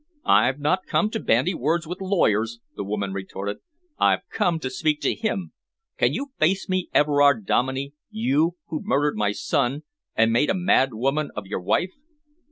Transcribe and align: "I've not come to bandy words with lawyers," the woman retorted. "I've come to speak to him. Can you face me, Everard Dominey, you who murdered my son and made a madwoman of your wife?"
"I've 0.25 0.59
not 0.59 0.87
come 0.87 1.11
to 1.11 1.19
bandy 1.19 1.53
words 1.53 1.85
with 1.85 2.01
lawyers," 2.01 2.59
the 2.75 2.83
woman 2.83 3.13
retorted. 3.13 3.57
"I've 3.99 4.27
come 4.31 4.57
to 4.61 4.69
speak 4.71 4.99
to 5.01 5.13
him. 5.13 5.53
Can 5.99 6.11
you 6.11 6.31
face 6.39 6.67
me, 6.67 6.89
Everard 6.91 7.45
Dominey, 7.45 7.93
you 8.09 8.55
who 8.69 8.81
murdered 8.81 9.15
my 9.15 9.31
son 9.31 9.83
and 10.15 10.33
made 10.33 10.49
a 10.49 10.55
madwoman 10.55 11.29
of 11.35 11.45
your 11.45 11.61
wife?" 11.61 11.91